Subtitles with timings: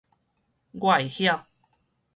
[0.71, 1.45] 我會曉